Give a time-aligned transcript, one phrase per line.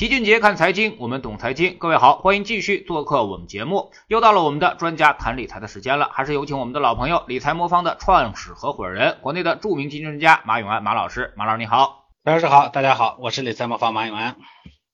[0.00, 1.76] 齐俊杰看财经，我们懂财经。
[1.76, 3.90] 各位好，欢迎继续做客我们节目。
[4.08, 11.34] 又到了我们的专家谈理财的时间了，还是有请我们的老朋友理财魔方的创始合伙人，国内的著名基金专家马永安马老师。
[11.36, 14.36] 马老师你好，马老师好，大家好，我是理财魔方马永安。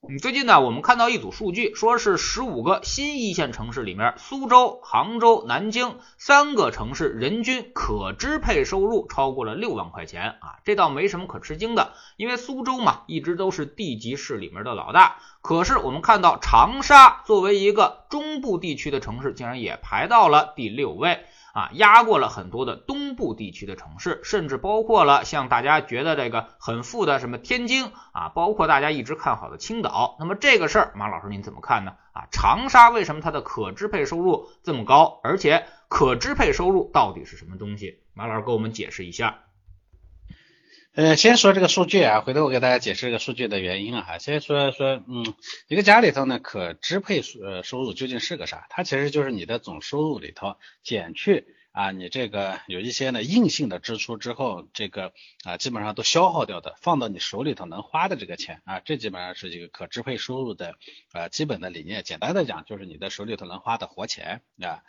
[0.09, 15.17] 嗯，最近呢，我们看到一组数据，说是十五个新一线城市里面，苏州、杭州、南京三个城市人均可支配收入超过了六万块钱啊，这倒没什么可吃惊的，因为苏州嘛，一直都是地级市里面的老大。
[15.43, 21.25] 可是我们看到长沙作为一个中部地区的城市，竟然也排到了第六位。
[21.57, 30.19] 啊，压过了很多的东部地区的城市，甚至包括了像大家觉得这个很富的什么天津啊，包括大家一直看好的青岛。
[30.21, 31.93] 那么这个事儿，马老师您怎么看呢？
[32.13, 35.19] 啊，长沙为什么它的可支配收入这么高？
[35.25, 38.01] 而且可支配收入到底是什么东西？
[38.13, 39.39] 马老师给我们解释一下。
[40.95, 44.17] 呃，先说这个数据啊，回头我给大家解释这个数据的原因啊。
[44.17, 45.35] 先说说，嗯，
[45.69, 48.65] 一个家里头呢，可支配呃收入究竟是个啥？
[48.71, 55.13] 它其实就是你的总收入里头减去啊，你这个有一些呢硬性的支出之后，这个
[55.45, 60.77] 啊基本上都消耗掉的，放到你手里头能花的这个钱啊，这基本上是一个可支配收入的
[61.13, 62.03] 呃基本的理念。
[62.03, 64.83] 简单的讲，就是你的手里头能花的活钱啊。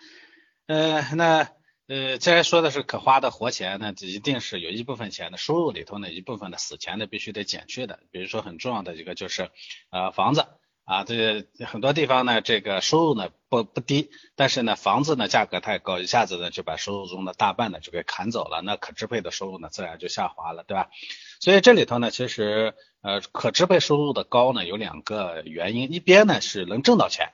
[0.68, 1.50] 呃，那。
[1.90, 8.02] 呃，既然说的是可花的活钱，那一定是有一部分钱的收入里头呢，一部分的死钱呢必须得减去的。
[8.12, 9.50] 比如说很重要的一个就是
[9.90, 10.46] 呃房子
[10.88, 20.90] 啊，这很多地方呢这个收入呢不不低，但是呢房子呢价格太高，一下子呢就把收入中的大半呢就给砍走了，那可支配的收入呢自然就下滑了，对吧？
[21.42, 27.34] 所以这里头呢其实呃可支配收入的高呢有两个原因，一边呢是能挣到钱，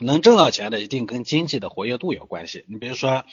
[0.00, 2.64] 能挣到钱的一定跟经济的活跃度有关系。
[2.66, 3.24] 你比如说。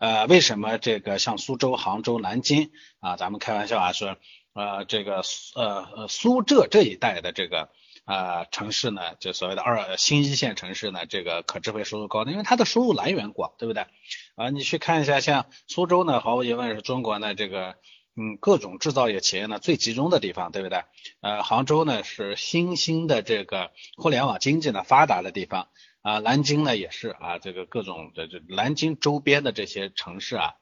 [0.00, 4.16] 呃，为什么这个像苏州、杭州、南京啊，咱们开玩笑啊说，
[4.52, 5.22] 呃，这个
[5.56, 7.68] 呃呃苏浙这一带的这个
[8.08, 12.32] 啊城市呢，就所谓的二新一线城市呢，这个可支配收入高的？
[12.32, 13.86] 因为它的收入来源广，对不对？
[14.34, 17.76] 啊，你去看一下，像苏州呢，毫无疑问是中国呢这个
[18.16, 20.84] 嗯各种制造业企业呢最集中的地方，对不对？
[21.20, 25.68] 呃，杭州呢是新兴的这个互联网经济呢发达的地方。
[26.00, 30.54] 啊，南京呢也是啊，这个各种的这南京周边的这些城市啊，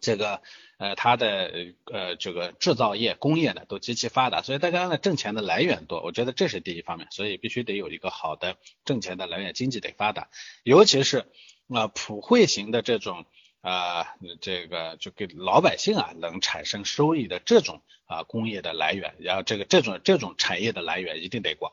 [0.00, 0.40] 这个
[0.82, 1.28] 呃它的
[1.92, 10.28] 呃这个制造业工业呢都极其发达，所以大家呢挣钱的来源多，我觉得这是第一方面，所以必须得有一个好的挣钱的来源，经济得发达，
[10.64, 11.26] 尤其是
[11.68, 13.26] 啊普惠型的这种
[13.60, 21.72] 啊这个就给老百姓啊能产生收益的这种啊工业的来源，然后这个这种这种产业的来源一定得广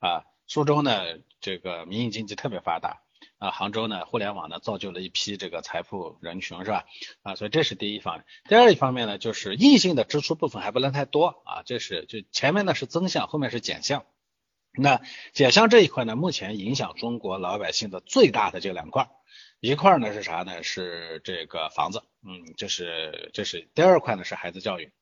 [0.00, 0.24] 啊。
[0.50, 3.02] 苏州呢，这个民营经济特别发达
[3.38, 6.84] 啊，杭州呢，互联网呢造就了一批这个财富人群，是吧？
[7.22, 8.24] 啊，所以这是第一方面。
[8.48, 14.04] 第二一方面呢，就是硬性的支出部分还不能太多啊，这是就前面呢是增项，后面是减项。
[14.72, 15.00] 那
[15.32, 19.08] 减项这一块呢，目前影响中国老百姓的最大的这两块，
[19.60, 20.62] 一块呢是啥呢？
[20.62, 24.92] 是这个房子，嗯，这是这是第二块呢是孩子教育。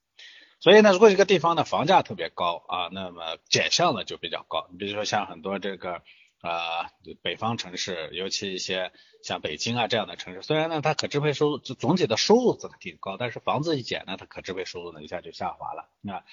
[0.61, 4.67] 所以呢，如果一个地方的房价特别高啊，那么减项呢就比较高。
[4.71, 6.03] 你比如说像很多这个
[6.47, 6.91] 啊
[7.23, 8.93] 北方城市，尤其一些
[9.23, 15.89] 像北京啊这样的城市，虽然呢它可支配收入总体的收入总挺高，但是房子一减呢，它可支配收入呢一下就下滑了。
[16.01, 16.25] 那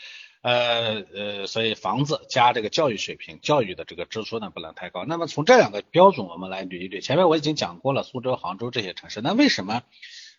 [0.41, 5.05] 呃呃，所以房子加这个教育水平，教育的这个支出呢不能太高。
[5.05, 9.83] 那么从这两个标准我们来捋一捋，前面我已经讲过了苏州、杭州这些城市，那为什么？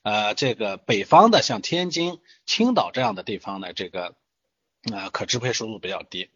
[0.02, 4.14] 呃，这个北方的像天津、青岛这样的地方呢，这个
[4.92, 6.28] 呃可支配收入比较低。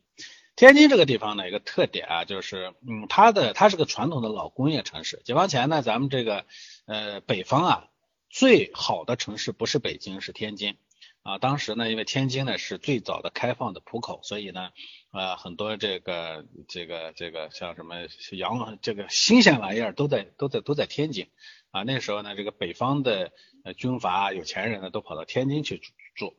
[0.59, 5.23] 天津这个地方呢，一个特点啊，就是嗯，它的它是个传统的老工业城市。
[5.25, 6.47] 解放前呢，咱们这个
[6.85, 7.85] 呃北方啊
[8.29, 10.77] 最好的城市不是北京，是天津
[11.23, 11.39] 啊。
[11.39, 14.71] 当时呢，因为天津呢是最早的开放的浦口，所以呢
[15.13, 17.95] 呃很多这个这个这个像什么
[18.33, 21.29] 洋这个新鲜玩意儿都在都在都在天津。
[21.71, 23.31] 啊，那时候呢，这个北方的
[23.63, 25.81] 呃军阀有钱人呢，都跑到天津去
[26.17, 26.35] 住。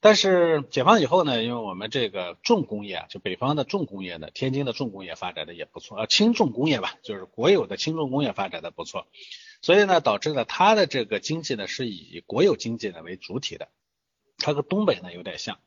[0.00, 9.06] 但是解放以后呢，因为我们这个重工业啊，就北方的重工业呢，天津的重工业发展的也不错，呃，轻重工业吧，就是国有的轻重工业发展的不错，
[9.60, 13.68] 所以呢，导致了它的这个经济呢是以国有经济呢为主体的，
[14.38, 15.58] 它和东北呢有点像。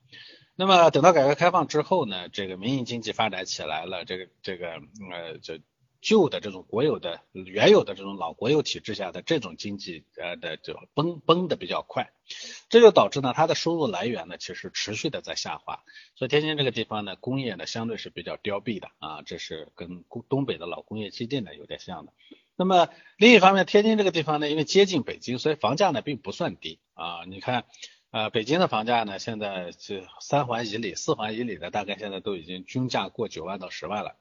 [0.55, 4.73] 那么等到改革开放之后呢，这个民营经济发展起来了，这个这个
[5.11, 5.59] 呃就。
[6.01, 12.11] 旧的这种国有的、原有的这种老国有体制下的这种经济，呃的就崩崩的比较快，
[12.69, 15.83] 这就导致呢，它的收入来源呢，其实持续的在下滑。
[16.15, 22.13] 所以天津这个地方呢，工业呢相对是比较凋敝的啊，这是跟东北的老工业基地呢有点像的。
[22.55, 27.25] 那么另一方面，天津这个地方呢，因为接近北京，所以房价呢并不算低啊。
[27.27, 27.65] 你看，
[28.09, 34.15] 呃，北京的房价呢，现在是三环以里、四环以里的，大概现在都已经均价过九万到十万了。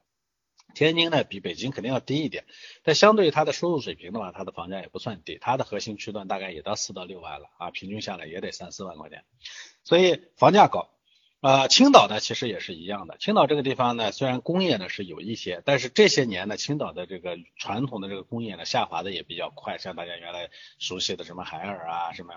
[0.74, 2.44] 天津呢，比北京肯定要低一点，
[2.82, 9.24] 但相对于它的收入水平的话，它的房价也不算低，它的核心区段大概也到四到六万了啊，平均下来也得三四万块钱，
[9.84, 10.90] 所以房价高。
[11.42, 13.16] 呃，青岛呢其实也是一样的。
[13.18, 22.34] 青岛这个地方呢，虽然工业呢是有一些，但是这些年呢，青岛的这个传统的这个工业呢下滑的也比较快，像大家原来熟悉的什么海尔啊，什么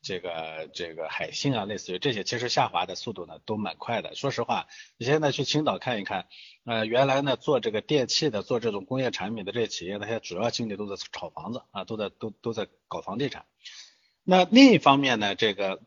[0.00, 4.14] 这个这个海信啊，类似于这些，其实下滑的速度呢都蛮快的。
[4.14, 6.26] 说实话，你现在去青岛看一看，
[6.64, 13.44] 呃，原来呢做这个电器的、做这种工业产品的这些企业，那些主要精力都在炒房子啊，都在都都在搞房地产。
[14.24, 15.82] 那另一方面呢，这个。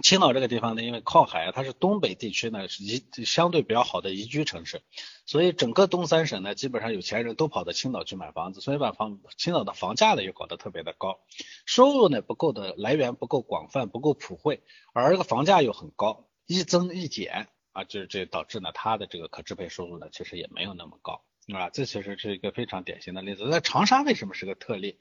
[0.00, 4.82] 青岛这个地方呢，因为靠海，它是东北地区呢是宜相对比较好的宜居城市，
[5.26, 11.20] 所以整个东三省呢，基本上有钱人都跑到青岛去买房子，所以把房青岛的房价呢又搞得特别的高，
[11.66, 14.62] 收入呢不够的来源不够广泛，不够普惠，
[14.94, 21.22] 而这个房价又很高，一增一减啊，就是这导致呢它的这个可支配收入呢其实也没有那么高，
[21.54, 23.44] 啊，这其实是一个非常典型的例子。
[23.48, 24.98] 那长沙为什么是个特例？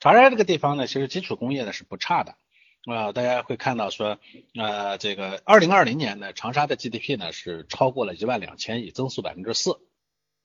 [0.00, 2.36] 长沙这个地方呢，其实基础工业呢是不差的。
[2.86, 4.18] 啊，大家会看到说，
[4.54, 9.78] 呃，这个二零二零年呢，长沙的 GDP 呢是超过了一万两千亿，增速百分之四。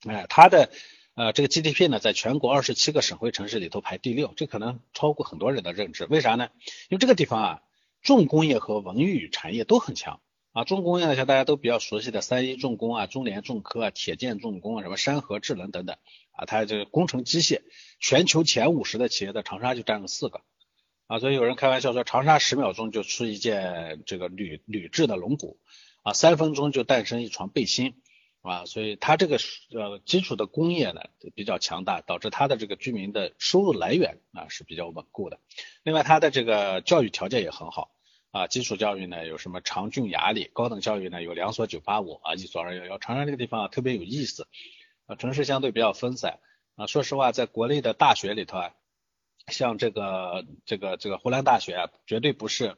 [0.06, 0.70] 哎，它的
[1.14, 6.04] 呃这个 GDP 呢，在全国二十七个省会城市里头排第六，这可能超过很多人的认知。
[6.04, 6.50] 为啥呢？
[6.90, 7.62] 因为这个地方啊，
[8.02, 10.20] 重工业和文娱产业都很强
[10.52, 10.64] 啊。
[10.64, 15.96] 重工业呢，像大家都比较熟悉的三一重工啊、中联重科啊、铁建重工啊、什么山河智能等等
[16.32, 17.62] 啊，它这个工程机械，
[17.98, 20.42] 全球前五十的企业在长沙就占了四个。
[21.06, 25.60] 啊，所以有人开玩笑说，长沙十秒钟就出一件这个铝铝制的龙骨，
[26.02, 28.02] 啊，三分钟就诞生一床背心，
[28.42, 29.38] 啊，所以它这个
[29.72, 31.02] 呃基础的工业呢
[31.36, 35.38] 比较强大，导致它的这个居民的收入来源啊是比较稳固的。
[35.84, 37.92] 另外，它的这个教育条件也很好，
[38.32, 42.98] 啊，基础教育呢有什么长郡雅礼，高等教育呢有两所九八五啊，一所二幺幺。
[42.98, 44.48] 长沙这个地方啊特别有意思，
[45.06, 46.40] 啊，城市相对比较分散，
[46.74, 48.74] 啊，说实话，在国内的大学里头啊。
[49.52, 52.76] 像这个这个这个湖南大学啊，绝对不是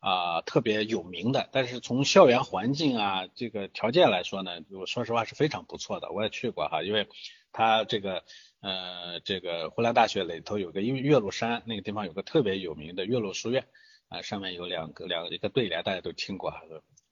[0.00, 6.10] 啊特别有名的，但是从校园环境啊这个条件来说呢，我说实话是非常不错的。
[6.10, 7.08] 我也去过哈，因为
[7.52, 8.24] 它这个
[8.60, 13.68] 呃这个湖南大学里头有个岳岳麓山那个地方有个特别有名的岳麓书院
[14.08, 16.60] 啊，上面有两个两个一个对联，大家都听过哈，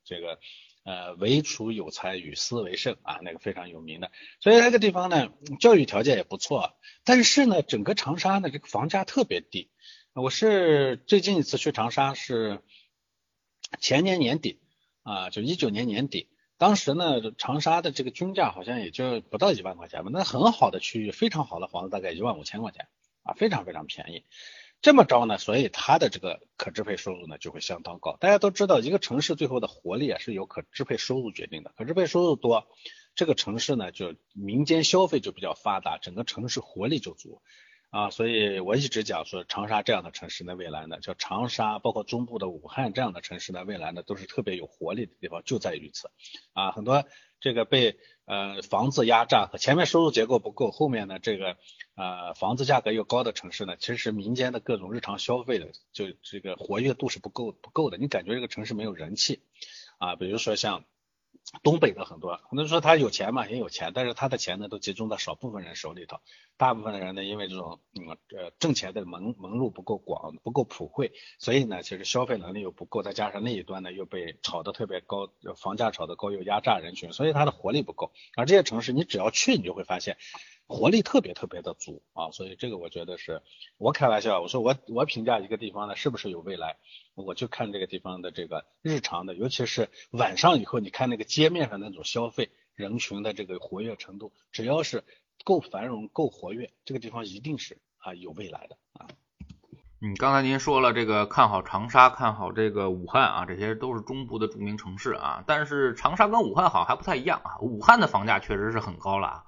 [0.05, 0.39] 这个。
[0.87, 4.13] 呃，唯楚有才，与斯为盛啊，那个非常有名的。
[4.39, 6.77] 所以那个地方呢，教育条件也不错。
[7.03, 9.69] 但是呢，整个长沙呢，这个房价特别低。
[10.13, 12.63] 我是最近一次去长沙是
[13.81, 14.61] 前年年底
[15.03, 16.29] 啊，就一九年年底。
[16.57, 20.11] 当时呢，长沙的这个均价好像也就不到一万块钱吧。
[20.13, 22.87] 那很好的区域，非常好的房子，大概一万五千块钱
[23.25, 24.25] 啊，非常非常便宜。
[24.87, 28.17] 这么着呢，所以它的这个可支配收入呢就会相当高。
[28.21, 31.73] 大家都知道，一个城市最后的活力啊是由可支配收入决定的。
[31.77, 32.69] 可支配收入多，
[33.17, 37.43] 这个城市呢就民间消费就比较发达，整个城市活力就足
[37.91, 38.11] 啊。
[38.11, 46.13] 所以我一直讲说，长沙这样的城市呢，未来呢，叫长沙，包括中部的武汉这样的城市呢，未来呢都是特别有活力的地方，就在于此
[46.53, 46.71] 啊。
[46.71, 47.05] 很多
[47.41, 51.57] 这个被呃房子压榨和前面收入结构不够，后面呢这个。
[51.99, 57.97] 呃，房子价格又高的城市呢，其实民间的各种日常消费的，就这个活跃度是不够不够的。
[57.97, 59.41] 你感觉这个城市没有人气
[59.97, 60.15] 啊？
[60.15, 60.85] 比如说像
[61.63, 66.19] 东北的很多，可能说他有钱嘛，也有钱，但是他的钱呢都集中在少部分人手里头，
[66.57, 78.13] 大部分的人呢，因为这种嗯呃挣钱的门门路不够广，不够普惠，所以呢，其实消费能力又不够，再加上那一端呢又被炒得特别高，房价炒得高又压榨人群，所以它的活力不够。
[78.37, 80.17] 而这些城市，你只要去，你就会发现。
[80.69, 83.41] 活力特别特别的足啊，所以这个我觉得是
[83.79, 86.77] 我开玩笑，我说我我评价一个地方呢是不是有未来，
[87.15, 95.05] 我就看这个地方的这个日常的，尤其是晚上以后，你看那个街面上那种消费人群的这个活跃程度，只要是
[95.45, 99.07] 够繁荣够活跃，这个地方一定是啊有未来的啊。
[100.03, 109.46] 嗯，刚才您说了这个看好长沙，看好这个武汉啊，这些都是中部的著名城市啊，但是长沙跟武汉好像还不太一样啊，武汉的房价确实是很高了啊。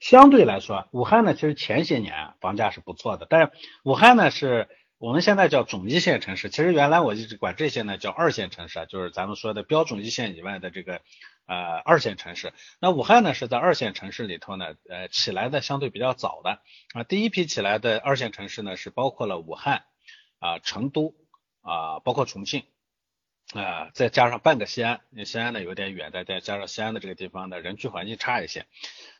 [0.00, 3.52] 相对来说，武汉呢，其实前些年房价是不错的，但是
[3.84, 11.02] 武汉呢是我们现在叫总一线城市，其实原来我一直管这些呢叫二线城市啊，就是咱们说的标准一线以外的这个
[11.46, 12.52] 呃二线城市。
[12.80, 16.60] 那武汉呢是在二线城市里头呢，呃起来的相对比较早的
[16.94, 19.84] 啊，第一批起来的二线城市呢是包括了武汉
[20.38, 21.14] 啊、成都
[21.60, 22.64] 啊，包括重庆。
[23.54, 28.66] 啊，再加上半个西安，西安呢有点远，再再加上西安的这个地方呢，人居环境差一些，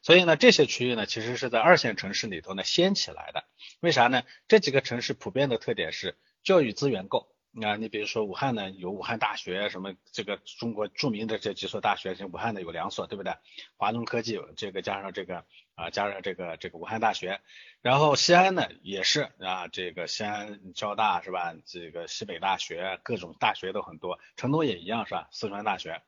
[0.02, 3.44] 所以呢，这些区域呢，其实是在二线城市里头呢先起来的。
[3.80, 4.22] 为啥呢？
[4.46, 13.34] 这几个城市普遍的特点是教育资源够啊，你比如说武汉呢，有武汉大学，什么这个中国著名的这几所大学，像武汉的有两所，对不对？
[13.76, 15.44] 华东科技这个加上这个
[15.80, 17.40] 啊，加上这个这个武汉大学，
[17.80, 21.54] 然后西安呢也是啊，这个西安交大是吧？
[21.64, 25.28] 这个西北大学，各种大学都很多，成都也一样是吧？
[25.30, 26.02] 四川大学，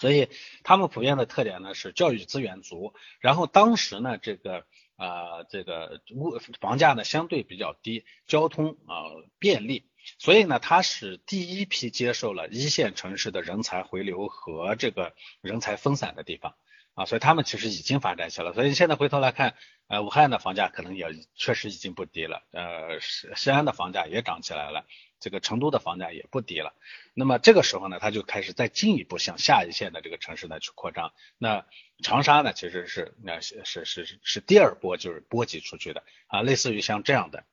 [0.00, 0.28] 所以
[0.64, 9.06] 他们普遍的特点呢是教育资源足，然后当时呢这个啊这个物房价呢相对比较低，交通啊
[9.38, 9.88] 便利。
[10.18, 16.54] 所以呢，它是第一批接受了一线城市的人才回流和这个人才分散的地方
[16.96, 18.54] 啊，所以他们其实已经发展起来了。
[18.54, 19.54] 所以现在回头来看，
[19.86, 24.86] 呃，武汉的房价可能也确实已经不低了，呃，西安的房价也涨起来了，
[25.20, 26.72] 这个成都的房价也不低了。
[27.12, 31.12] 那么这个时候呢，他就开始再进一步向下一线的这个城市呢去扩张。
[31.36, 31.66] 那
[32.02, 37.44] 长沙呢，其实是那是是是是第二波就是波及出去的啊，类似于像这样的。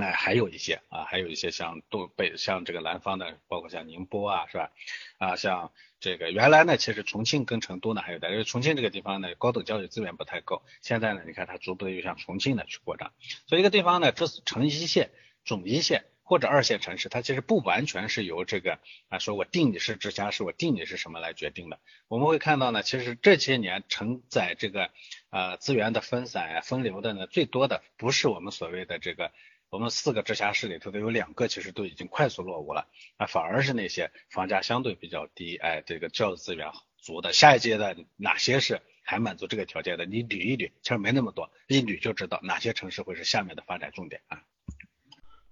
[0.00, 4.70] 哎，还有一些啊，还有一些像东北，像这个南方的，包括像宁波啊，是吧？
[5.18, 10.62] 啊，像这个原来呢，其实重庆跟成都呢还有的，因为重庆这个地方呢，高等教育资源不太够。
[10.80, 13.12] 现在呢，你看它逐步的又向重庆呢去扩张。
[13.46, 15.10] 所以一个地方呢，这是成一线、
[15.44, 18.78] 总一线或者二线城市，它其实不完全是由这个
[19.08, 21.78] 啊，说我定你是直辖市，我定你是什么来决定的。
[22.08, 24.90] 我们会看到呢，其实这些年承载这个
[25.30, 29.32] 呃资源的分散呀、分流的呢，最多的不是我们所谓的这个。
[29.70, 40.06] 我们四个直辖市里头的有两个，其实都已经快速落伍了，那，反而是那些房价相对比较低，哎，这个教育资源足的，下一阶段哪些是还满足这个条件的？
[40.06, 44.42] 你捋一捋，其实没那么多，一捋就知道哪些城市会是下面的发展重点啊。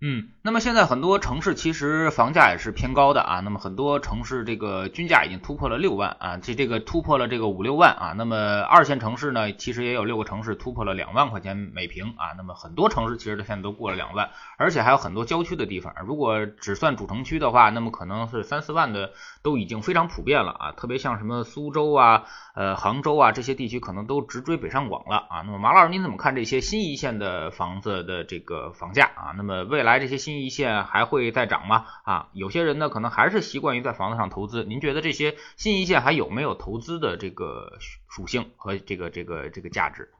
[0.00, 3.40] 嗯，那么现在很多城市其实房价也是偏高的啊。
[3.40, 8.14] 那么很多城市这个均价已经突破了六万啊，这这个突破了这个五六万啊。
[8.17, 12.31] 那么二线城市呢，其实也有六个城市突破了两万块钱每平啊。
[12.37, 15.93] 那么很多城市其实现在都过了两万，而且还有很多郊区的地方。
[16.07, 19.11] 如果只算主城区的话，那么可能是三四万的
[19.43, 20.71] 都已经非常普遍了啊。
[20.76, 22.23] 特别像什么苏州啊、
[22.55, 25.43] 呃杭州啊这些地区，可能都直追北上广了啊。
[25.45, 29.35] 那么马老师您怎么看这些新一线的房子的这个房价啊？
[29.37, 29.88] 那么未来？
[29.88, 31.87] 来这些新一线还会再涨吗？
[32.04, 34.62] 啊，有些人呢可能还是习惯于在房子上投资。
[34.64, 37.78] 您觉得这些新一线还有没有投资的这个
[38.09, 40.11] 属性和这个这个这个价值？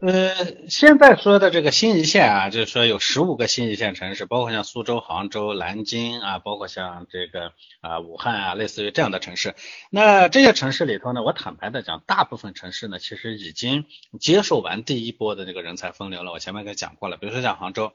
[0.00, 0.34] 呃，
[0.68, 9.54] 现在说的这个新一线啊，就是说有十五个新一线城市，包括像苏州、杭州、南京啊，包括像这个啊武汉啊，类似于这样的城市。
[9.90, 13.84] 那这些城市里头呢，我坦白的讲，大部分城市呢其实已经
[14.18, 16.32] 接受完第一波的这个人才分流了。
[16.32, 17.92] 我前面给讲过了，比如说像杭州。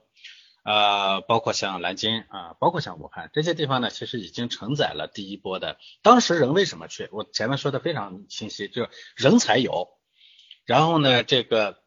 [0.67, 5.77] 呃，包括像南京啊，包括像武汉这些地方呢，其实已经承载了第一波的。
[6.01, 7.07] 当时人为什么去？
[7.13, 9.87] 我前面说的非常清晰，就人才有，
[10.65, 11.77] 然后呢，这个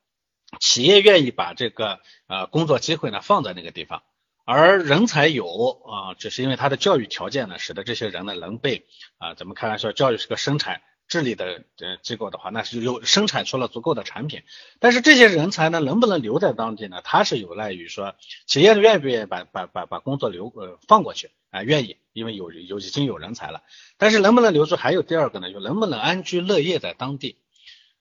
[0.61, 4.03] 企业愿意把这个呃工作机会呢放在那个地方，
[4.47, 8.87] 而人才有啊，只是因为他的教育条件呢，使得这些人呢能被
[9.19, 10.81] 啊，咱们开玩笑，教育是个生产。
[11.11, 14.45] 治理的呃机构的话，那是有生产出了足够的产品，
[14.79, 17.03] 但是这些人才呢，能不能留在当地呢？
[17.05, 18.15] 它是有赖于说
[18.47, 21.65] 企业愿不愿意把把把把工作留呃放过去啊？
[21.65, 23.63] 愿意，因为有有已经有人才了，
[23.99, 24.77] 但是能不能留住？
[24.77, 27.37] 还有第二个呢，就能不能安居乐业在当地？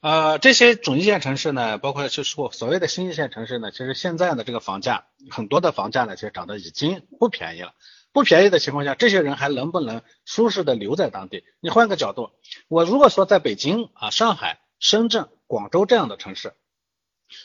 [0.01, 7.73] 呃，这些总一线城市呢，包括就是说所谓的新一线城市呢，其实现在的这个房价，很多的房价呢，其实涨得已经不便宜了。
[8.11, 11.43] 不便宜的情况下，这些人还能不能舒适的留在当地？
[11.59, 12.31] 你换个角度，
[12.67, 16.53] 我如果说在北京啊、上海、深圳、广州这样的城市，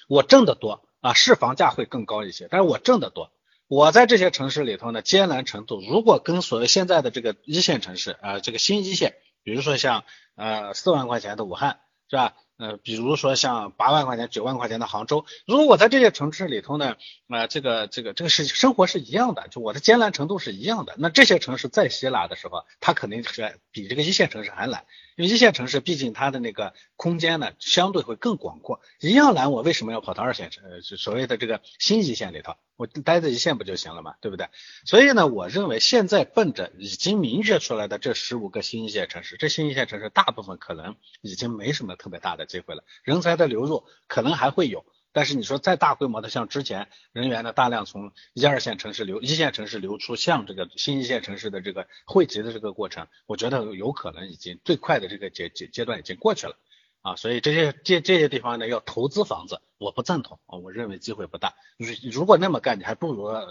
[0.08, 3.30] 我挣得多啊，是房价会更高一些，但是我挣得多，
[3.68, 10.04] 我在这些城市里头呢，艰难程度如果跟所谓现在的这个一线城市啊，这个新一线，比如说像
[10.34, 12.34] 呃四万块钱的武汉，是吧？
[12.56, 16.96] 呃，比如说像八万块钱、九万块钱的杭州，如果我在这些城市里头呢，
[17.28, 24.84] 啊，这个这个这个是生活是一样的，就我的艰难程度是一样的，那这些城市再稀拉的时候，它肯定是比这个一线城市还难。
[25.16, 34.48] 因为一线城市毕竟它的那个空间呢相对会更广阔，一样难，我为什么要跑到二线城，市，所谓的这个新一线里头，我待在一线不就行了嘛，对不对？
[34.84, 44.84] 所以呢，我认为现在奔着已经明确出来的这十五个新一线城市，这新一线城市大部分可能已经没什么特别大的机会了，人才的流入可能还会有。
[45.14, 56.56] 但是你说再大规模的，像之前人员的大量从一二线城市流一线城市流出，像这个新一线城市的这个汇集的这个过程，我觉得有可能已经最快的这个阶阶阶段已经过去了
[57.02, 61.54] 啊，所以这些这这些地方呢要投资房子，我不赞同啊，我认为机会不大。
[61.78, 63.46] 如如果那么干，你还不如呃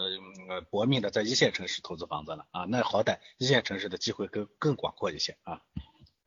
[0.70, 5.62] 搏命的在一线城市投资房子呢啊，那好歹一线城市的机会更更广阔一些啊。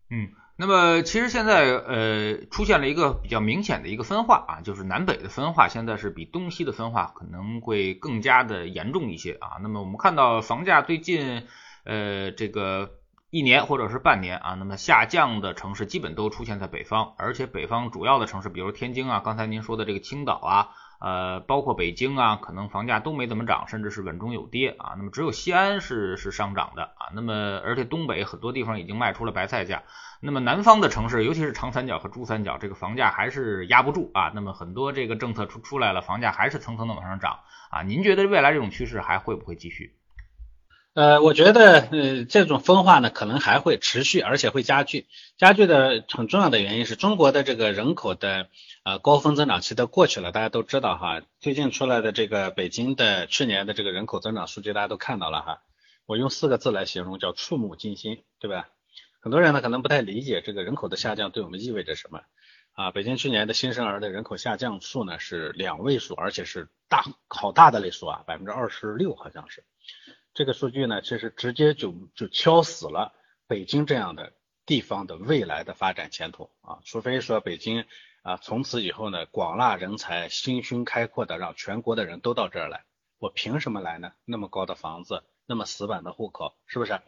[0.09, 0.33] 嗯。
[0.59, 9.59] 那么其实现在呃出现了一个比较明显的一个分化啊，就是南北的分化现在是比东西的分化可能会更加的严重一些啊。
[9.61, 11.47] 那么我们看到房价最近
[11.85, 12.91] 呃这个
[13.31, 20.69] 一年或者是半年啊，那么下降的城市基本都出现在北方，而且北方主要的城市，比如天津啊，刚才您说的这个青岛啊。
[20.99, 24.95] 呃，包括北京啊，可能房价都没怎么涨，甚至是稳中有跌啊。
[24.97, 27.13] 那么只有西安是是上涨的啊。
[27.15, 29.83] 那么而且东北很多地方已经卖出了白菜价。
[30.21, 34.33] 那么南方的城市，尤其是长三角和珠三角，这个房价还是压不住啊。
[34.35, 37.83] 那么很多这个政策出出来了，房价还是层层的往上涨啊。
[37.83, 39.95] 您觉得未来这种趋势还会不会继续？
[40.97, 45.07] 呃，我觉得呃这种分化呢，可能还会持续，而且会加剧。
[45.37, 48.49] 加剧的很重要的原因是中国的这个人口的
[48.83, 51.21] 呃高峰增长期都过去了，大家都知道哈。
[51.39, 55.59] 最近出来的这个北京的去年的这个人口增长数据，大家都看到了哈。
[56.07, 58.71] 我用四个字来形容，叫触目惊心，对吧？
[59.21, 62.23] 很多人呢可能不太理解这个人口的下降对我们意味着什么
[62.73, 62.91] 啊。
[62.91, 69.63] 北京去年的新生儿的人口下降数呢是两位数，而且是大好大的类数啊，百分之二十六好像是。
[70.37, 73.15] 这个数据呢，其实直接就就敲死了
[73.47, 74.35] 北京这样的
[74.67, 76.81] 地方的未来的发展前途啊！
[76.85, 77.87] 除非说北京
[78.21, 82.85] 啊从此以后呢广纳人才，心胸开阔的让全国的人都到这儿来，
[83.19, 84.13] 我凭什么来呢？
[84.27, 87.01] 那么高的房子，那么死板的户口，是不是？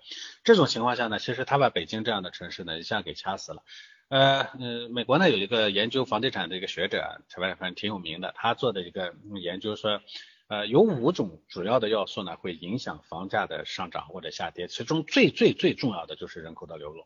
[0.42, 3.62] 这种情况下呢，其实他把北京这样的城市呢一下给掐死了。
[4.08, 10.00] 呃呃，美国呢有一个研究房地产的一个学者，反正挺有名的，他做的一个研究说。
[10.48, 14.66] 呃，有五种主要的要素呢，会影响房价的上涨或者下跌。
[14.66, 17.04] 其中最最最重要的就是人口的流入。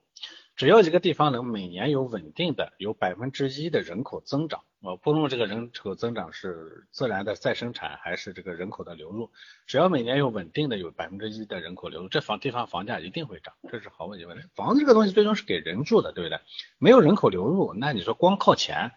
[0.55, 9.31] 只要一个地方能每年有稳定的有百分之一的人口增长，呃，不论这个人口增长是自然的再生产还是这个人口的流入，
[9.67, 14.45] 只要每年有稳定的有百分之一的人口流入，这房地方房价一定会涨，这是毫无疑问的。
[14.55, 16.39] 房子这个东西最终是给人住的，对不对？
[16.79, 18.93] 没有人口流入，那你说光靠钱？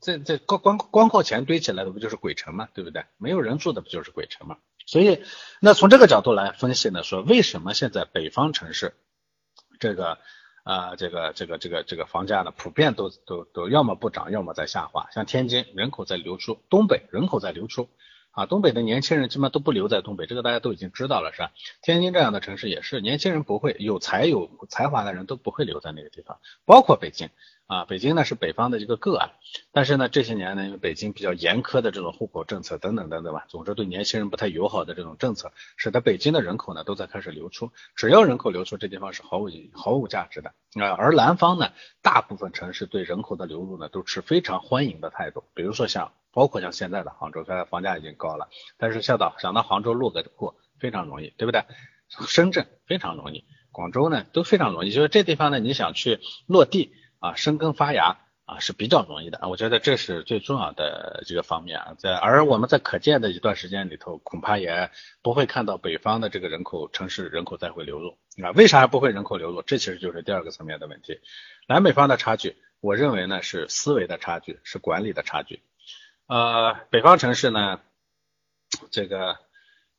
[0.00, 2.68] 这这光光光靠钱堆起来的不就是鬼城嘛？
[2.74, 3.04] 对不对？
[3.18, 4.58] 没有人住的不就是鬼城嘛？
[4.86, 5.22] 所以，
[5.60, 8.94] 那从这个角度来分析呢，说为什么现在北方城市
[9.80, 10.18] 这个
[10.64, 15.08] 啊这个这个这个这个房价呢普遍都都都要么不涨，要么在下滑。
[15.12, 17.88] 像天津人口在流出，东北人口在流出。
[18.36, 21.52] 啊，东北的年轻人基本上都不留在东北，这个大家都已经知道了，是吧？
[21.80, 27.30] 天津这样的城市也是，年轻人不会有才有才华的人都不会留在那个地方，包括北京。
[27.66, 29.32] 啊，北京呢是北方的一个个案，
[29.72, 37.72] 但是呢这些年呢，因为北京比较严苛的这种户口政策等等等等吧，总之对年轻人不太友好的这种政策，使得北京的人口呢都在开始流出。
[37.96, 40.94] 只要人口流出，这地方是毫无毫无价值的啊。
[40.96, 41.72] 而南方呢，
[42.02, 45.42] 大部分城市对人口的流入呢都持非常欢迎的态度。
[45.52, 51.64] 比如说像包括像现在的杭州，虽然房价已经高了，但是想到想到杭州落个户非常容易，对不对？
[52.28, 56.92] 深圳非常容易，广州呢都非常容易，就是这地方呢你想去落地。
[57.18, 64.90] 啊，生根发芽啊是比较容易的啊，我觉得这是最重要的这个方面啊，在而我们在可见的一段时间里头，恐怕也
[65.22, 69.62] 不会看到北方的这个人口城市人口再会流入啊，为啥不会人口流入？
[69.62, 71.18] 这其实就是第二个层面的问题。
[71.66, 75.62] 南北方的差距，我认为呢是思维的差距，是管理的差距。
[76.26, 77.80] 呃，北方城市呢，
[78.90, 79.38] 这个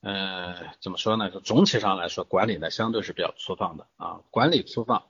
[0.02, 1.30] 呃怎么说呢？
[1.30, 5.04] 就总体上来说，管理呢相对是比较粗放的啊，管理粗放。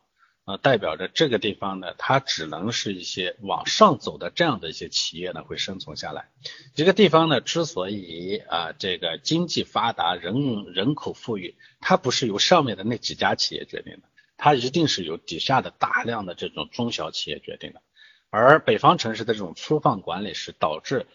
[0.45, 6.29] 啊，代表着这个地方呢，它只能是一些往上走的这样的一些企业呢会生存下来。
[6.73, 14.03] 一个地方呢，之所以啊这个经济发达、人人口富裕，它不是由上面的那几家企业决定的，
[14.37, 17.81] 它一定是由底下的大量的这种中小企业决定的。
[18.39, 21.07] 而北方城市的这种粗放管理是导致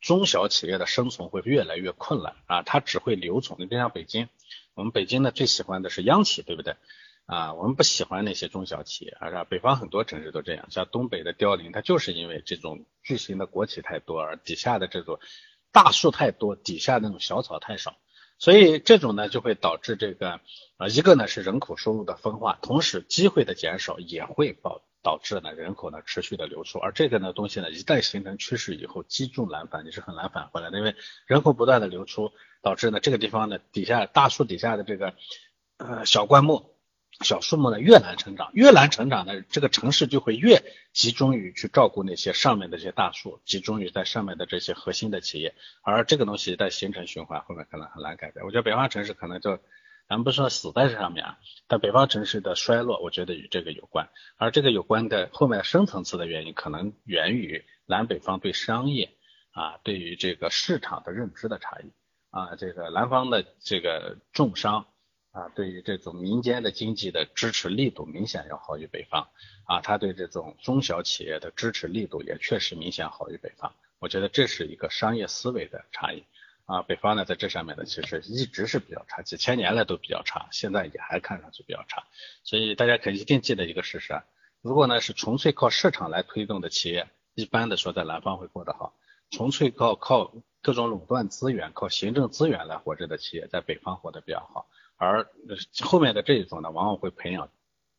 [0.00, 3.58] 中小企业的生存会越来越困难啊，它只会留存。
[3.58, 4.28] 你比如像北京，
[4.74, 6.76] 我们北京呢最喜欢的是央企，对不对？
[7.26, 9.42] 啊，我们不喜欢那些中小企业，是吧？
[9.42, 15.18] 北方很多城市都这样，像东北的凋零，它就是因为这种巨型的国企太多，而底下的这种
[15.72, 17.96] 大树太多，底下那种小草太少，
[18.38, 20.40] 所以这种呢就会导致这个
[20.76, 30.94] 啊，一个呢是人口收入的分化，同时机会的减少也会暴导致呢人口呢持续的流出，而这个呢东西呢一旦形成趋势以后，积重难返，你是很难返回来的，因为
[31.26, 32.32] 人口不断的流出，
[32.62, 35.14] 导致呢这个地方呢底下大树底下的这个
[35.76, 36.74] 呃小灌木。
[37.22, 48.44] 小树木呢越难成长，越难成长呢，这个城市就会越集中于去照顾那些上面的这些大树，集中于在上面的这些核心的企业，而这个东西在形成循环，后面可能很难改变。
[48.44, 49.58] 我觉得北方城市可能就，
[50.08, 59.10] 咱不说死在这上面啊，但北方城市的衰落，我觉得与这个有关，而这个有关的后面深层次的原因，可能源于南北方对商业
[59.50, 61.92] 啊，对于这个市场的认知的差异
[62.30, 64.86] 啊，这个南方的这个重商。
[65.30, 69.28] 啊，对于这种民间的经济的支持力度明显要好于北方
[69.66, 73.72] 啊，它对这种中小企业的支持力度也确实明显好于北方。
[74.00, 76.24] 我觉得这是一个商业思维的差异
[76.68, 76.82] 啊。
[76.82, 82.04] 北方呢，在这上面呢，其实一直是比较差，几千年来都比较差，现在也还看上去比较差。
[82.44, 84.24] 所以大家可一定记得一个事实啊，
[84.60, 88.92] 如果呢是纯粹靠市场来推动的企业，一般的说在南方会过得好；
[89.30, 94.68] 纯粹靠靠各种垄断资源、靠行政资源来活着的企业，在北方活得比较好。
[94.96, 95.26] 而
[95.80, 97.50] 后面的这一种呢，往往会培养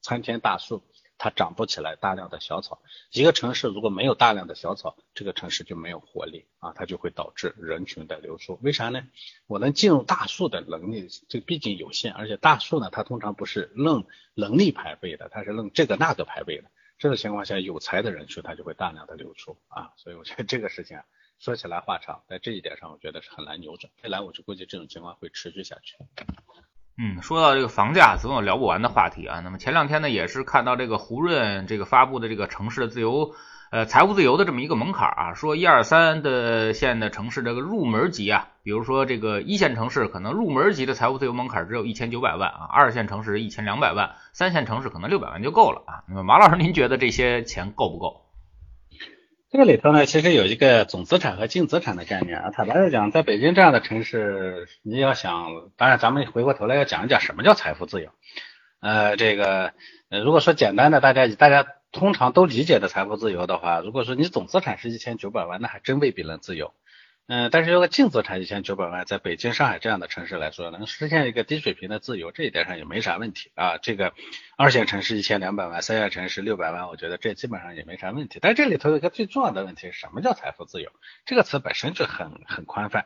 [0.01, 0.83] 参天大树。
[1.19, 2.79] 它长不起来大量的小草，
[3.11, 8.57] 一个城市如果没有大量的小草，这个城市就没有活力啊，它就会导致人群的流出。
[8.63, 9.05] 为啥呢？
[9.45, 16.71] 我能进入大树的能力，这毕竟有限，而且大树呢，它通常不是论能力排辈的，它是论这个那个排辈的。
[16.97, 21.05] 这个情况下，有才的人群它就会大量的流出啊，所以我觉得这个事情啊，
[21.37, 23.91] 说起来话长，在这一点上，我觉得是很难扭转。
[24.03, 25.97] 未来我就估计这种情况会持续下去。
[27.01, 29.39] 嗯，说到这个房价，总有聊不完的话题啊。
[29.41, 33.35] 那么前两天呢，也是看到这个胡润这个发布的这个城市的自由，
[33.71, 46.03] 呃，财务自由的这么一个门槛啊，说一二三的线的城市这个入门级啊，比如说这个一线城市可能入门级的财务自由门槛只有一千九百万啊，二线城市一千两百万，三线城市可能六百万就够了啊。
[46.05, 48.25] 那么马老师，您觉得这些钱够不够？
[49.51, 52.51] 这个里头呢，其实有一个总资产和净资产的概念啊。
[52.51, 58.11] 坦白的讲，在北京这样的城市，你要想，当然咱们回过头来要讲一讲什么叫财富自由。
[58.79, 59.73] 呃，这个，
[60.09, 66.71] 呃，如果说简单的，大家大家通常都理解的财富自由的话，如果说你总资产是一千九百万，那还真未必能自由。
[67.31, 73.77] 嗯，但是有个净资产一千九百万，在北京、上海这样的城市来说，能实现一个低水平的自由，这一点上也没啥问题啊。
[73.77, 74.13] 这个
[74.57, 78.39] 二线城市一千两百万，三线城市六百万，我觉得这基本上也没啥问题。
[78.41, 80.89] 但这里头有一个最重要的问题，什么叫财富自由？
[81.27, 83.05] 这个词本身就很很宽泛。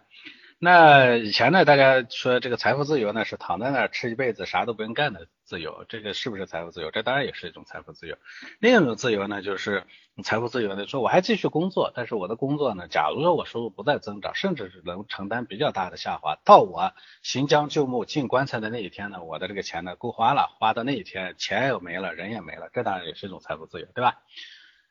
[0.59, 6.89] 那以前呢，大家说这个财富自由呢，是躺在那儿吃一辈子啥都不用干的自由，这个是不是财富自由？
[6.91, 8.17] 这当然也是一种财富自由。
[8.59, 9.83] 另一种自由呢，就是
[10.23, 24.21] 财富自由呢，说我还继续工作，但是我的工作呢，假如说我收入不再增长，甚至是能承担比较大的下滑，到我行将就木进棺材的那一天呢，我的这个钱呢够花了，花的那一天钱也没了，人也没了，这当然也是一种财富自由，对吧？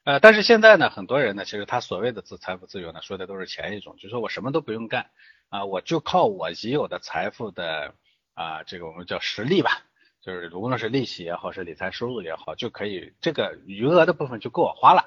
[0.05, 5.07] 呃，但是现在呢，很多人呢，其实他所谓的自财富自由呢，说的都是前一种，就是说我什么都不用干。
[5.53, 7.93] 啊，我就靠我已有的财富的
[8.33, 9.83] 啊，这个我们叫实力吧，
[10.23, 15.07] 就是无论是利息也好，是理财收入也好，就可以这个余额的部分就够我花了，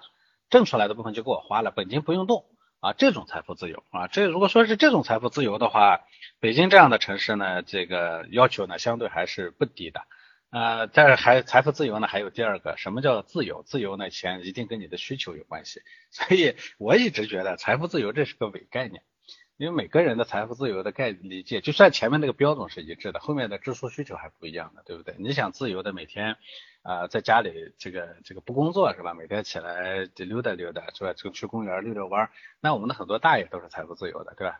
[0.52, 2.46] 挣出来的部分就够我花了，本金不用动
[2.80, 6.02] 啊，这种财富自由啊，这如果说是这种财富自由的话，
[6.40, 10.04] 北京这样的城市呢，这个要求呢相对还是不低的
[10.52, 13.64] 啊，但是还财富自由呢还有第二个，什么叫自由？
[13.64, 15.82] 自由呢钱一定跟你的需求有关系，
[16.12, 19.02] 所以我一直觉得财富自由这是个伪概念。
[19.58, 25.16] 因为每个人的财富自由的概理解，就算前面那个标准是一致的，后面的支出需求还不一样的，对不对？
[25.18, 26.36] 你想自由的每天
[26.82, 29.14] 啊，在家里这个这个不工作是吧？
[29.14, 31.14] 每天起来溜达溜达是吧？
[31.14, 34.60] 就去公园溜溜弯，那我们的很多大爷都是财富自由的，对吧？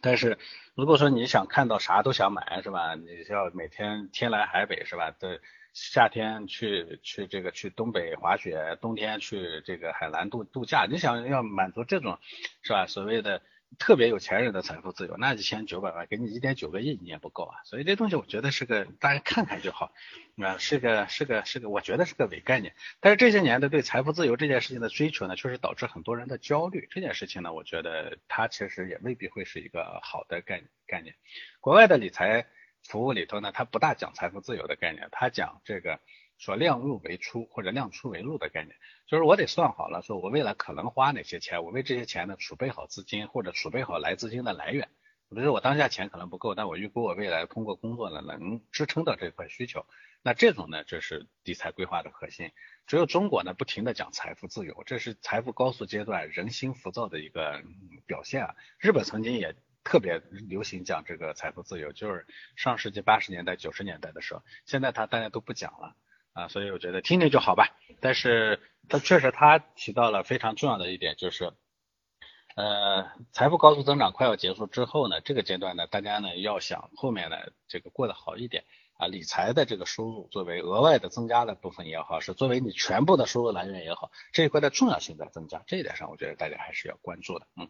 [0.00, 0.38] 但是
[0.76, 2.94] 如果说你想看到啥都想买是吧？
[2.94, 5.10] 你要每天天南海北是吧？
[5.10, 5.40] 对，
[5.72, 12.20] 夏天去去这个去东北滑雪，冬天去这个海南度度假，你想要满足这种
[12.62, 12.86] 是吧？
[12.86, 13.42] 所谓的。
[13.78, 17.62] 特别有钱人的财富自由，那一千九百万给你一点九个亿，你也不够啊。
[17.64, 19.92] 所以这东西我觉得是个大家看看就好，
[20.36, 22.74] 啊，是个是个是个，我觉得是个伪概念。
[23.00, 26.88] 但是这些年的对财富自由这件事情的追求呢，确实导致很多人的焦虑。
[26.90, 31.14] 这件事情呢，我觉得它其实也未必会是一个好的概概念。
[31.60, 32.46] 国外的理财
[32.82, 36.00] 服务里头呢，它不大讲财富自由的概念，它讲这个。
[36.36, 38.76] 说量入为出或者量出为入的概念，
[39.06, 44.88] 就是我得算好了，说我未来可能花哪些钱，我为这些钱呢储备好资金或者储备好来资金的来源。
[45.30, 49.84] 比如说我当下钱可能不够，但我预估我未来通过工作呢能支撑到这块需求。
[50.22, 52.50] 那这种呢就是理财规划的核心。
[52.86, 57.62] 只有中国呢不停的讲财富自由，这是财富高速阶段人心浮躁的一个
[58.06, 58.54] 表现啊。
[58.78, 65.96] 日本曾经也特别流行讲这个财富自由，就是上世纪八十年代九十年代的时候，现在他大家都不讲了。
[66.32, 67.76] 啊，所以我觉得听听就好吧。
[68.00, 71.52] 但是它确实它提到了非常重要的一点，就是
[72.54, 78.64] 呃，财富高速增长快要结束之后呢，这个阶段呢，大家呢要想后面呢这个过得好一点
[78.96, 87.46] 啊，理财的这个收入作为额外的增加的部分也好，是作为你全部的收入来源也好，这一块的重要性在增加，这一点上我觉得大家还是要关注的。
[87.56, 87.68] 嗯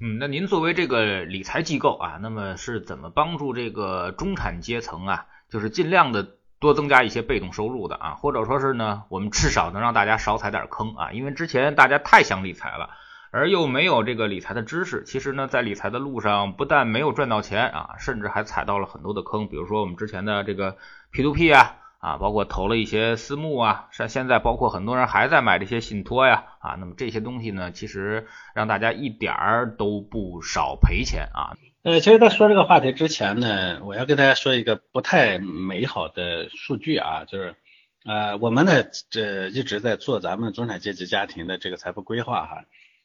[0.00, 6.38] 嗯，那您作为这个理财机构啊，那么是怎么帮助这个中产阶层啊，就是尽量的。
[6.62, 12.90] 多增加一些被动收入的啊，或者说是呢，我们至少能让大家少踩点坑啊，因为之前大家太想理财了，
[13.32, 20.76] 而又没有这个理财的知识，其实呢，在理财的路上不但没有赚到钱啊，甚至还踩到了很多的坑，比如说我们之前的这个
[21.10, 31.58] P to P 啊啊，包括投了一些私募啊，像现在包括很多人还在买这些信托呀，啊，那么这些东西呢，其实让大家一点儿都不少赔钱啊。
[31.84, 37.56] 呃，其实，在说这个话题之前呢，我要跟大家说一个不太美好的数据啊，就是
[38.04, 42.64] 呃，我们呢这一直在做咱们中产阶级家庭的这个财富规划哈。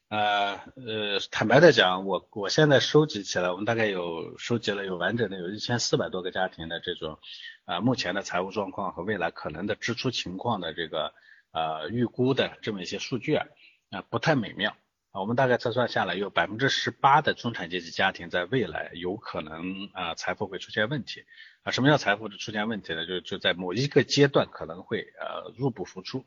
[0.09, 7.17] 呃呃，坦白的讲，我我现在收集起来，我们大概有收集了有完整的有一千四百多个家庭的这种
[7.65, 11.13] 啊目前的财务状况和未来可能的支出情况的这个
[11.51, 13.47] 呃预估的这么一些数据啊，
[13.89, 14.75] 啊不太美妙
[15.11, 15.21] 啊。
[15.21, 21.25] 我们大概测算下来，有百分之十八的中产阶级家庭在未来有可能啊财富会出现问题
[21.63, 21.71] 啊。
[21.71, 23.05] 什么叫财富的出现问题呢？
[23.05, 26.25] 就就在某一个阶段可能会呃入不敷出。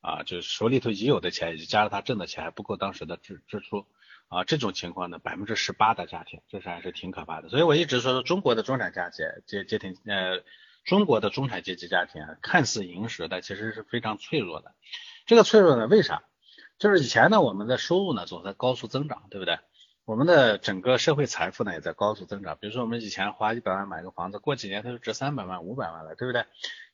[0.00, 3.86] 啊，就是手里头已有的钱，以及加上他挣的钱还不够当时的支支出
[4.26, 7.48] 啊，这种情况呢，百分之十八的家庭，这是还是挺可怕的。
[7.48, 10.42] 所以我一直说，中国的中产家庭阶阶庭呃，
[10.84, 14.74] 中国的中产阶级家庭啊，看似殷实，但其实是非常脆弱的。
[15.24, 16.24] 这个脆弱呢，为啥？
[16.82, 19.60] 就是以前呢，我们的收入呢总在高速增长，对不对？
[20.04, 22.58] 我们的整个社会财富呢也在高速增长。
[22.60, 26.44] 比如说我们以前花一百万买个房子，过几年它就值三百万、五百万了，对不对？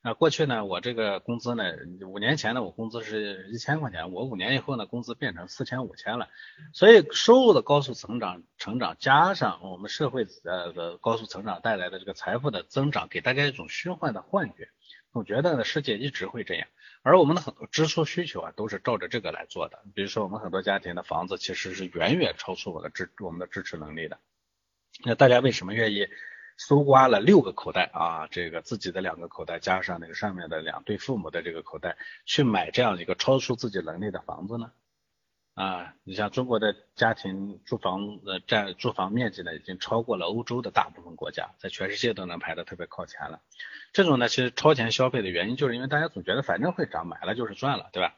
[0.01, 1.73] 啊，过去呢，我这个工资呢，
[2.07, 6.29] 五年前呢，我工资是一千块钱，我五年以后呢，工资变成四千、五千了。
[6.71, 14.69] 所以收入的高速成长，成长加上我们社会呃的高速成长带来的这个财富的增长，给大家一种虚幻的幻觉，
[15.11, 16.69] 总觉得呢世界一直会这样。
[17.01, 19.83] 而我们的很多支出需求啊，都是照着这个来做的。
[19.93, 24.17] 比如说我们很多家庭的房子其实是远远超出我的支我们的支持能力的。
[25.03, 26.07] 那大家为什么愿意？
[26.59, 31.95] 搜刮了六个口袋啊，这个自己的两个口袋加上那个上面的两对父母的这个口袋，
[32.25, 34.69] 去买这样一个超出自己能力的房子呢？
[35.53, 43.39] 啊，你像中国的家庭住房呃占住房面积呢，已经超过了欧洲的大部分国家，在全世界都能排得特别靠前了。
[43.93, 48.15] 这种呢，其实超前消费的原因，就是因为大家总觉得反正会涨，买了就是赚了，对吧？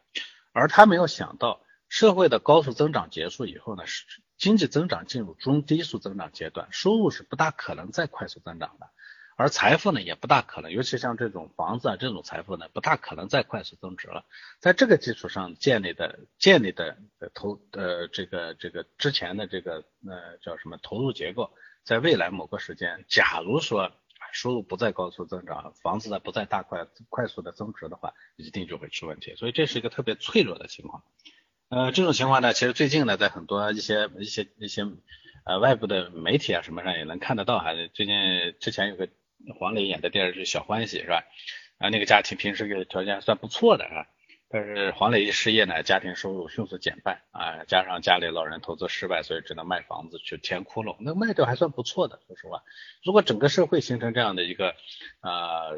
[0.51, 4.04] 而他没有想到，社会的高速增长结束以后呢，是。
[4.41, 8.89] 经济增长进入中低速增长阶段，收入是不大可能再快速增长的，
[9.38, 14.25] 而财富呢也不大可能，尤其像这种房子啊这种财富呢不大可能再快速增值了。
[14.60, 16.97] 在这个基础上建立的建立的
[17.36, 21.51] 投呃这个这个之前的这个呃叫什么投入结构，
[21.84, 23.91] 在未来某个时间，假如说
[24.34, 29.36] 收入不再高速增长，房子呢不再大快快速的增值的话，一定就会出问题。
[29.36, 31.04] 所以这是一个特别脆弱的情况。
[31.71, 34.86] 呃，这种情况呢，其实最近呢，在很多一些一些一些
[35.45, 37.71] 呃外部的媒体啊什么上也能看得到哈。
[37.93, 39.07] 最近之前有个
[39.57, 41.23] 黄磊演的电视剧《小欢喜》是吧？
[41.77, 44.05] 啊，那个家庭平时个条件算不错的啊。
[44.53, 50.97] 但是黄磊一失业呢，家庭收入迅速减半啊，加上家里老人投资失败，所以只能卖房子去填窟窿。
[50.99, 52.63] 那卖掉还算不错的，说实话。
[53.01, 54.75] 如果整个社会形成这样的一个
[55.21, 55.71] 啊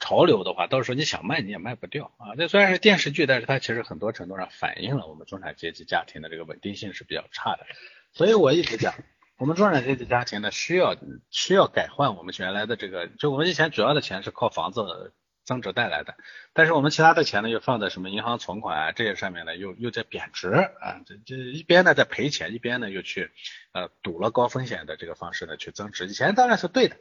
[0.00, 2.34] 潮流的话，到时候你想卖你也卖不掉啊。
[2.36, 7.66] 这虽然是电视剧，但是它其实很多程度上反映了我们中产阶级家庭的这个稳定性是比较差的。
[8.14, 8.94] 所以我一直讲，
[9.36, 10.96] 我们中产阶级家庭呢，需要
[11.30, 15.12] 需要改换我们原来的这个，就我们以前主要的钱是靠房子。
[15.48, 16.14] 增值带来的，
[16.52, 23.30] 但是我们其他的钱呢，又放在什么银行存款啊这些上面呢，又又在贬值啊，这这一边呢在赔钱，一边呢又去
[23.72, 26.06] 呃赌了高风险的这个方式呢去增值。
[26.06, 26.98] 以前当然是对的，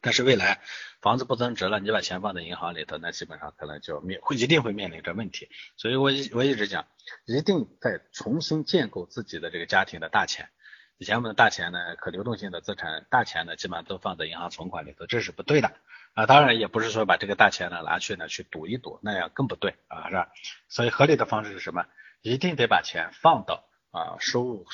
[0.00, 0.60] 但是未来
[1.00, 5.48] 房子不增值了，你把钱放在银行里头，那基本上可能就面会一定会面临着问题。
[5.76, 6.86] 所以我一我一直讲，
[7.24, 10.48] 一定在重新建构自己的这个家庭的大钱。
[10.96, 15.72] 以前我们的大钱呢，可流动性的资产大钱呢，基本上都放在银行存款里头，这是不对的。
[16.14, 20.28] 啊，当然也不是说把这个大钱呢拿去呢去赌一赌，那样更不对啊，是吧？
[20.68, 21.86] 所以合理的方式是什么？
[22.22, 24.66] 一定得把钱放到啊收入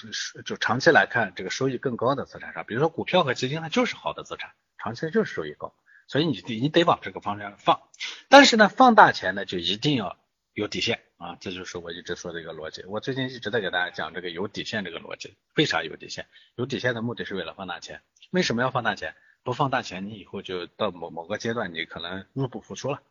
[0.46, 5.74] 就长期来看这个收益更高的资产上，比如说股票和基金，它就是好的资产，长期就是收益高，
[6.08, 7.82] 所以你你得往这个方向放。
[8.30, 10.16] 但是呢，放大钱呢就一定要
[10.54, 12.82] 有底线啊，这就是我一直说的一个逻辑。
[12.86, 16.26] 我最近一直在给大家讲这个有底线这个逻辑，为啥有底线？
[16.56, 18.00] 有底线的目的是为了放大钱。
[18.30, 19.14] 为什么要放大钱？
[19.44, 23.02] 不放大钱，你以后就到某某个阶段，你可能入不敷出了。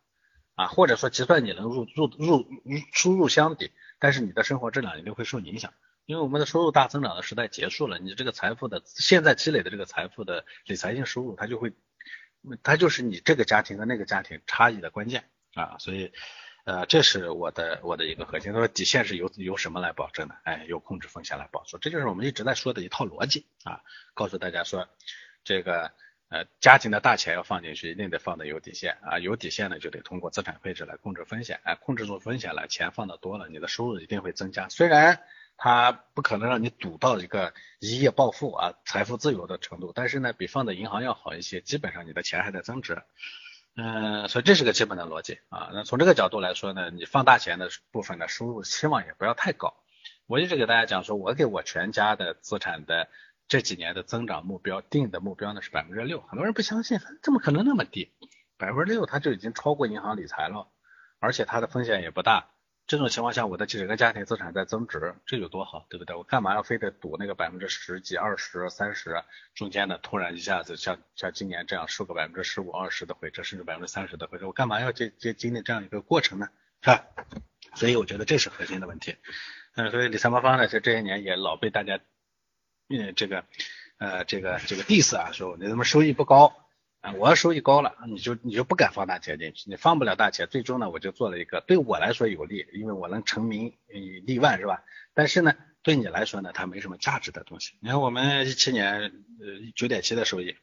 [0.56, 5.72] 啊，或者说，就算你能入入入入出入相抵，但是你的生活质量一定会受影响，
[6.06, 11.72] 因为我们的收入大增长的时代结束了，你这个财富的现在积累的这个财富的理财性收入，它就会，
[12.62, 15.24] 它就是你这个家庭和那个家庭差异的关键。
[15.54, 16.12] 啊，所以
[16.64, 20.36] 呃，这是我的我的一个核心，他说底线是由由什么来保证的？
[20.44, 23.46] 哎，由控制风险来保证，这就是我们一直在说的一套逻辑。
[23.64, 23.80] 啊，
[24.14, 24.88] 告诉大家说
[25.42, 25.90] 这个。
[26.34, 34.68] 呃，家庭的大钱要放进去，一定得放的有底线啊，有底线呢，就得通过资产配置来控制风险，哎，控制住风险了，钱放的多了，你的收入一定会增加。
[34.68, 35.20] 虽然
[35.56, 43.00] 它不可能让你赌到一个一夜暴富啊，财富自由的程度，但是呢，比放在银行要好一些，基本上你的钱还在增值。
[43.76, 45.70] 嗯，所以这是个基本的逻辑啊。
[45.72, 49.72] 那从这个角度来说呢，你放大钱的部分的收入期望也不要太高。
[50.26, 53.08] 我一直给大家讲说，我给我全家的资产的
[53.46, 58.12] 这几年的增长目标定的目标呢是百分之六，很多人不相信，怎么可能那么低？
[58.56, 60.68] 百分之六它就已经超过银行理财了，
[61.18, 62.50] 而且它的风险也不大。
[62.86, 66.14] 这种情况下，我的整个家庭资产在增值，这有多好，对不对？
[66.14, 69.22] 我干嘛要非得赌那个百分之十几、二十、三十
[69.54, 76.48] 中间的突然一下子像像今年这样收个百分之十五、二十的回撤，甚至百分之三十的回撤，我干嘛要这这经历这样一个过程呢？
[76.82, 77.06] 是吧？
[77.74, 79.16] 所以我觉得这是核心的问题。
[79.76, 81.98] 嗯，所以理财魔方呢，在这些年也老被大家
[82.88, 83.44] 嗯这个
[83.98, 86.54] 呃这个这个 diss 啊，说你怎么收益不高？
[87.00, 93.74] 啊，我要收益高了，你就你就不敢放大钱进去，你放不了大钱，最终呢，我就做了一个对我来说有利，因为我能成名
[94.24, 94.82] 立万，是吧？
[95.12, 97.74] 但是呢，对你来说呢，它没什么价值的东西。
[97.80, 99.10] 你看我们一七年呃
[99.76, 100.56] 九点七的收益，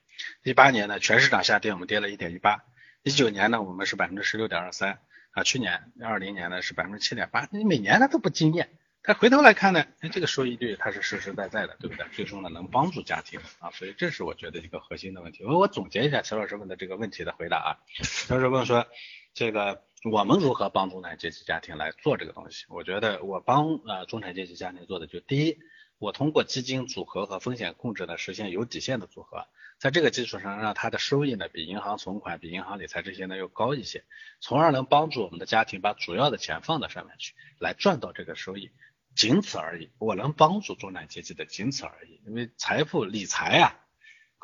[0.44, 2.64] 一八年呢全市场下跌，我们跌了一点一八，
[3.04, 4.98] 一九年呢我们是百分之十六点二三
[5.34, 8.72] 啊，去年二零年呢是百分之七点八，你每年它都不惊艳。
[9.04, 12.06] 他回头来看呢，哎，这个收益率它是实实在在的，对不对？
[12.14, 15.44] 最终呢，能帮助家庭啊，所以这是我觉得一个核心的问题。
[15.44, 17.70] 我我总结一下陈老师问的这个问题的回答啊。
[17.96, 18.86] 陈老师问说，
[19.34, 22.66] 这个我们如何帮中产阶级家庭来做这个东西？
[22.70, 25.58] 我觉得我帮呃中产阶级家庭做的就第一，
[25.98, 29.48] 我通过基金组合和风险控制呢，实现有底线的组合，
[29.80, 34.04] 在这个基础上让它的收益呢比银行存款、比银行理财这些呢要高一些，
[34.40, 38.70] 从而能帮助我们的家庭把主要的钱放到上面去，来赚到这个收益。
[39.16, 42.22] 仅此而已，我能帮助中产阶级的仅此而已。
[42.26, 43.76] 因为财富理财啊，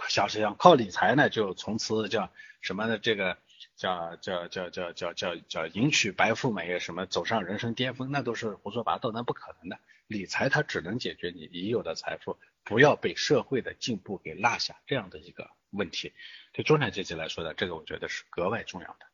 [0.09, 2.97] 小实际上靠理财呢，就从此叫什么呢？
[2.97, 3.37] 这个
[3.75, 9.79] 叫叫叫叫叫叫叫迎娶白富美，什么走上人生巅峰，那都是胡说八道，那不可能的。
[10.07, 16.13] 理财它只能解决你已有的财富不要被社会的进步给落下这样的一个问题。
[16.53, 19.06] 对中产阶级来说呢，这个我觉得是格外重要的。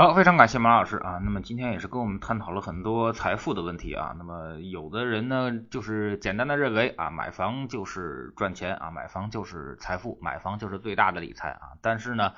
[0.00, 1.20] 好，非常感谢马老师啊。
[1.22, 4.14] 那么今天也是跟我们探讨了很多财富的问题啊。
[4.16, 11.76] 那么有的人呢，就是简单的认为啊，买房就是赚钱啊，买房就是财富，买房就是最大的理财啊。
[11.82, 12.32] 但是呢，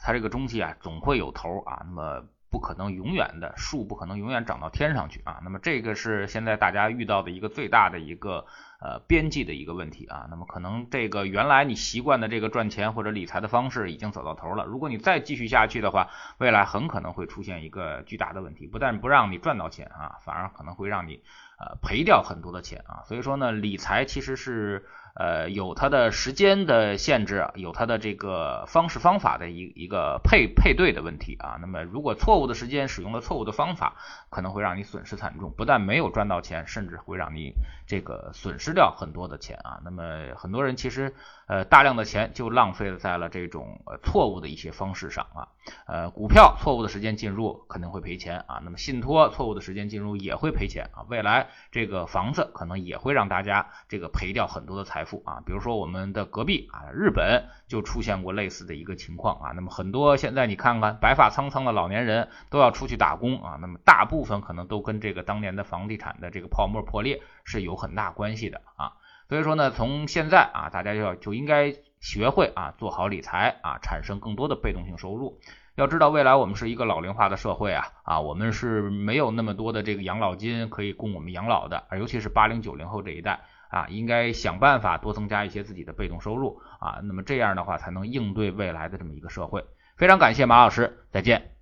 [0.00, 1.82] 它这个中期啊，总会有头啊。
[1.86, 5.40] 那么不可能永远的树，不可能永远长到天上去啊。
[5.42, 8.46] 那么这个是现在大家遇到的一个最大的一个。
[8.80, 21.22] 呃，边际的一个问题啊，那么可能这个原来你习惯的这个赚钱或者理财的方式已经走到头了，如果你再继续下去的话，未来很可能会出现一个巨大的问题，不但不让你赚到钱啊，反而可能会让你
[21.58, 24.86] 呃赔掉很多的钱啊，所以说呢，理财其实是。
[25.14, 31.58] 呃，有它的时间的限制，有它的这个方式方法的一一个配配对的问题啊。
[31.60, 33.96] 那么，如果错误的时间使用了错误的方法，
[34.30, 37.54] 可能会让你损失惨重，不但没有赚到钱，甚至会让你
[37.86, 39.80] 这个损失掉很多的钱啊。
[39.84, 41.14] 那么，很多人其实。
[41.48, 45.48] 呃，大量的钱就浪费在了这种呃错误的一些方式上啊。
[45.86, 48.60] 呃，股票错误的时间进入肯定会赔钱啊。
[48.62, 51.06] 那么信托错误的时间进入也会赔钱啊。
[51.08, 55.40] 未来这个房子可能也会让大家这个赔掉很多的财财富啊。
[55.46, 59.52] 比如说我们的隔壁啊，日本就出现过类似的一个情况啊。
[59.54, 63.58] 那么很多现在你看看白发苍苍的老年人都要出去打工啊。
[63.60, 68.94] 那么大部分可能都跟这个当年的房地产的这个泡沫破裂是有很大关系的啊。
[69.28, 75.38] 所以说呢，从现在啊，大家要就应该学会啊，做好理财啊，产生更多的被动性收入。
[75.74, 89.64] 要知道，未来我们是一个老龄化的社会啊，啊，我们是没有那么多的这个养老金可以供我们养老的，尤其是八零九零后这一代啊，应该想办法多增加一些自己的被动收入啊，那么这样的话才能应对未来的这么一个社会。
[89.96, 91.52] 非常感谢马老师，再见。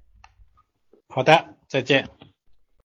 [1.09, 2.09] 好的，再见。